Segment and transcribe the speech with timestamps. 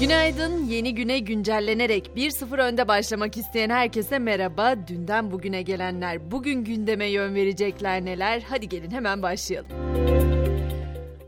[0.00, 0.64] Günaydın.
[0.64, 4.74] Yeni güne güncellenerek 1-0 önde başlamak isteyen herkese merhaba.
[4.88, 8.42] Dünden bugüne gelenler, bugün gündeme yön verecekler neler?
[8.48, 9.70] Hadi gelin hemen başlayalım.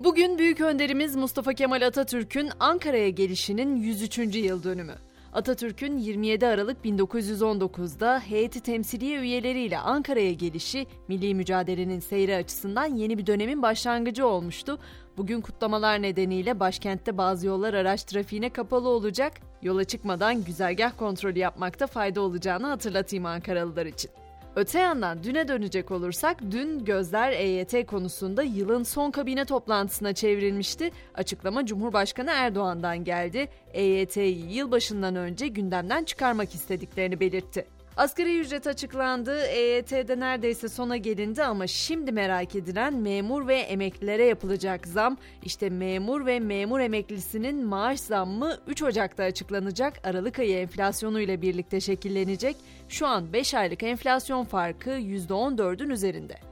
[0.00, 4.18] Bugün büyük önderimiz Mustafa Kemal Atatürk'ün Ankara'ya gelişinin 103.
[4.18, 4.94] yıl dönümü.
[5.36, 13.26] Atatürk'ün 27 Aralık 1919'da heyeti temsiliye üyeleriyle Ankara'ya gelişi milli mücadelenin seyri açısından yeni bir
[13.26, 14.78] dönemin başlangıcı olmuştu.
[15.16, 19.32] Bugün kutlamalar nedeniyle başkentte bazı yollar araç trafiğine kapalı olacak.
[19.62, 24.10] Yola çıkmadan güzergah kontrolü yapmakta fayda olacağını hatırlatayım Ankaralılar için.
[24.56, 30.90] Öte yandan düne dönecek olursak dün gözler EYT konusunda yılın son kabine toplantısına çevrilmişti.
[31.14, 33.48] Açıklama Cumhurbaşkanı Erdoğan'dan geldi.
[33.72, 37.75] EYT'yi yılbaşından önce gündemden çıkarmak istediklerini belirtti.
[37.96, 39.46] Asgari ücret açıklandı.
[39.46, 45.16] EYT'de neredeyse sona gelindi ama şimdi merak edilen memur ve emeklilere yapılacak zam.
[45.42, 49.94] İşte memur ve memur emeklisinin maaş zammı 3 Ocak'ta açıklanacak.
[50.04, 52.56] Aralık ayı enflasyonu ile birlikte şekillenecek.
[52.88, 56.45] Şu an 5 aylık enflasyon farkı %14'ün üzerinde.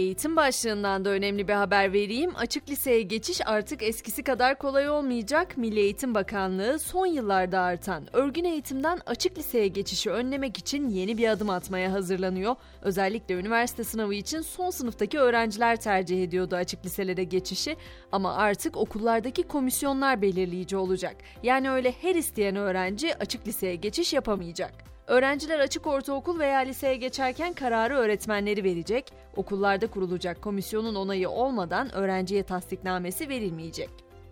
[0.00, 2.32] Eğitim başlığından da önemli bir haber vereyim.
[2.36, 5.56] Açık liseye geçiş artık eskisi kadar kolay olmayacak.
[5.56, 11.28] Milli Eğitim Bakanlığı son yıllarda artan örgün eğitimden açık liseye geçişi önlemek için yeni bir
[11.28, 12.56] adım atmaya hazırlanıyor.
[12.82, 17.76] Özellikle üniversite sınavı için son sınıftaki öğrenciler tercih ediyordu açık liselere geçişi
[18.12, 21.16] ama artık okullardaki komisyonlar belirleyici olacak.
[21.42, 24.89] Yani öyle her isteyen öğrenci açık liseye geçiş yapamayacak.
[25.06, 29.12] Öğrenciler açık ortaokul veya liseye geçerken kararı öğretmenleri verecek.
[29.36, 33.90] Okullarda kurulacak komisyonun onayı olmadan öğrenciye tasdiknamesi verilmeyecek.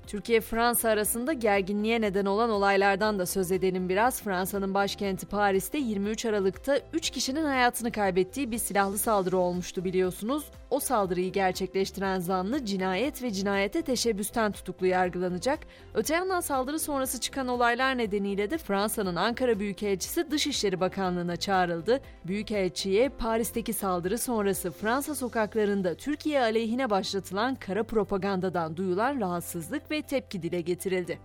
[0.08, 4.22] Türkiye-Fransa arasında gerginliğe neden olan olaylardan da söz edelim biraz.
[4.22, 10.44] Fransa'nın başkenti Paris'te 23 Aralık'ta 3 kişinin hayatını kaybettiği bir silahlı saldırı olmuştu biliyorsunuz.
[10.70, 15.58] O saldırıyı gerçekleştiren zanlı cinayet ve cinayete teşebbüsten tutuklu yargılanacak.
[15.94, 22.00] Öte yandan saldırı sonrası çıkan olaylar nedeniyle de Fransa'nın Ankara Büyükelçisi Dışişleri Bakanlığı'na çağrıldı.
[22.24, 30.42] Büyükelçiye Paris'teki saldırı sonrası Fransa sokaklarında Türkiye aleyhine başlatılan kara propagandadan duyulan rahatsızlık ve tepki
[30.42, 31.18] dile getirildi.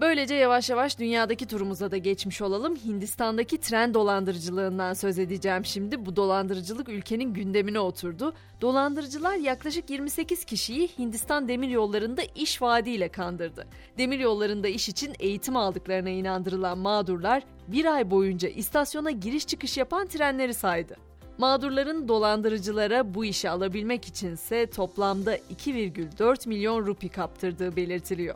[0.00, 2.76] Böylece yavaş yavaş dünyadaki turumuza da geçmiş olalım.
[2.76, 6.06] Hindistan'daki tren dolandırıcılığından söz edeceğim şimdi.
[6.06, 8.34] Bu dolandırıcılık ülkenin gündemine oturdu.
[8.60, 13.66] Dolandırıcılar yaklaşık 28 kişiyi Hindistan demir yollarında iş vaadiyle kandırdı.
[13.98, 20.06] Demir yollarında iş için eğitim aldıklarına inandırılan mağdurlar bir ay boyunca istasyona giriş çıkış yapan
[20.06, 21.05] trenleri saydı.
[21.38, 28.34] Mağdurların dolandırıcılara bu işi alabilmek içinse toplamda 2,4 milyon rupi kaptırdığı belirtiliyor.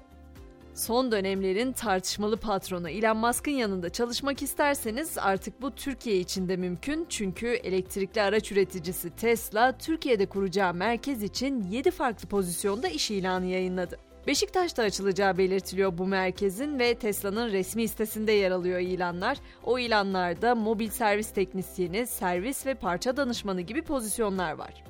[0.74, 7.06] Son dönemlerin tartışmalı patronu Elon Musk'ın yanında çalışmak isterseniz artık bu Türkiye için de mümkün.
[7.08, 14.09] Çünkü elektrikli araç üreticisi Tesla Türkiye'de kuracağı merkez için 7 farklı pozisyonda iş ilanı yayınladı.
[14.26, 19.38] Beşiktaş'ta açılacağı belirtiliyor bu merkezin ve Tesla'nın resmi sitesinde yer alıyor ilanlar.
[19.64, 24.84] O ilanlarda mobil servis teknisyeni, servis ve parça danışmanı gibi pozisyonlar var.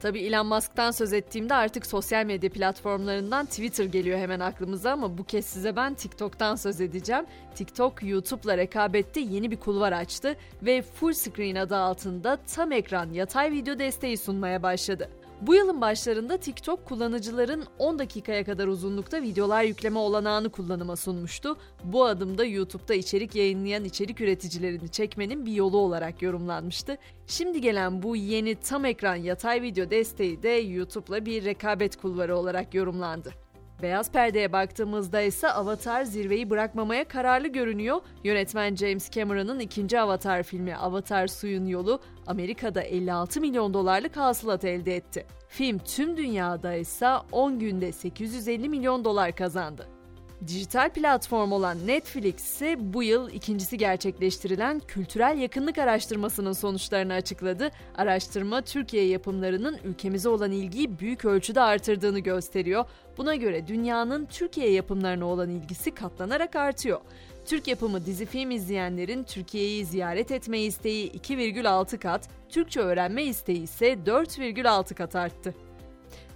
[0.00, 5.24] Tabi Elon Musk'tan söz ettiğimde artık sosyal medya platformlarından Twitter geliyor hemen aklımıza ama bu
[5.24, 7.26] kez size ben TikTok'tan söz edeceğim.
[7.54, 13.52] TikTok YouTube'la rekabette yeni bir kulvar açtı ve Full Screen adı altında tam ekran yatay
[13.52, 15.10] video desteği sunmaya başladı.
[15.40, 21.56] Bu yılın başlarında TikTok kullanıcıların 10 dakikaya kadar uzunlukta videolar yükleme olanağını kullanıma sunmuştu.
[21.84, 26.96] Bu adım da YouTube'da içerik yayınlayan içerik üreticilerini çekmenin bir yolu olarak yorumlanmıştı.
[27.26, 32.74] Şimdi gelen bu yeni tam ekran yatay video desteği de YouTube'la bir rekabet kulvarı olarak
[32.74, 33.45] yorumlandı.
[33.82, 38.00] Beyaz perdeye baktığımızda ise Avatar zirveyi bırakmamaya kararlı görünüyor.
[38.24, 44.96] Yönetmen James Cameron'ın ikinci Avatar filmi Avatar Suyun Yolu Amerika'da 56 milyon dolarlık hasılat elde
[44.96, 45.26] etti.
[45.48, 49.95] Film tüm dünyada ise 10 günde 850 milyon dolar kazandı.
[50.44, 57.70] Dijital platform olan Netflix ise bu yıl ikincisi gerçekleştirilen kültürel yakınlık araştırmasının sonuçlarını açıkladı.
[57.96, 62.84] Araştırma Türkiye yapımlarının ülkemize olan ilgiyi büyük ölçüde artırdığını gösteriyor.
[63.18, 67.00] Buna göre dünyanın Türkiye yapımlarına olan ilgisi katlanarak artıyor.
[67.46, 73.92] Türk yapımı dizi film izleyenlerin Türkiye'yi ziyaret etme isteği 2,6 kat, Türkçe öğrenme isteği ise
[73.92, 75.65] 4,6 kat arttı.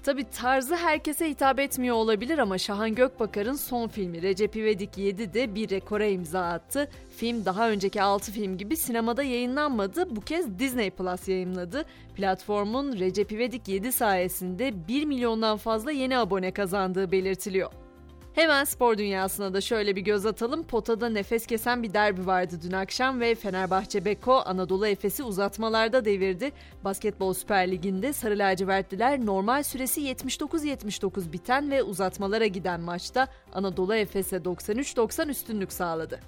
[0.05, 5.55] Tabi tarzı herkese hitap etmiyor olabilir ama Şahan Gökbakar'ın son filmi Recep İvedik 7 de
[5.55, 6.89] bir rekora imza attı.
[7.17, 10.17] Film daha önceki 6 film gibi sinemada yayınlanmadı.
[10.17, 11.85] Bu kez Disney Plus yayınladı.
[12.17, 17.71] Platformun Recep İvedik 7 sayesinde 1 milyondan fazla yeni abone kazandığı belirtiliyor.
[18.35, 20.63] Hemen spor dünyasına da şöyle bir göz atalım.
[20.63, 26.53] Potada nefes kesen bir derbi vardı dün akşam ve Fenerbahçe Beko Anadolu Efes'i uzatmalarda devirdi.
[26.85, 34.37] Basketbol Süper Ligi'nde Sarı Lacivertliler normal süresi 79-79 biten ve uzatmalara giden maçta Anadolu Efes'e
[34.37, 36.21] 93-90 üstünlük sağladı.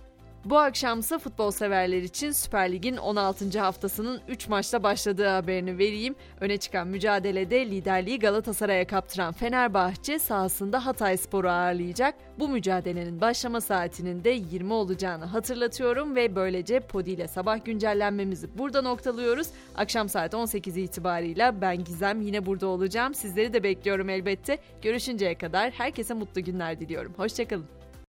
[0.44, 3.60] Bu akşamsa futbol severler için Süper Lig'in 16.
[3.60, 6.14] haftasının 3 maçta başladığı haberini vereyim.
[6.40, 12.14] Öne çıkan mücadelede liderliği Galatasaray'a kaptıran Fenerbahçe sahasında Hatay Spor'u ağırlayacak.
[12.38, 18.82] Bu mücadelenin başlama saatinin de 20 olacağını hatırlatıyorum ve böylece Podi ile sabah güncellenmemizi burada
[18.82, 19.48] noktalıyoruz.
[19.74, 23.14] Akşam saat 18 itibarıyla ben Gizem yine burada olacağım.
[23.14, 24.58] Sizleri de bekliyorum elbette.
[24.82, 27.14] Görüşünceye kadar herkese mutlu günler diliyorum.
[27.16, 27.81] Hoşçakalın.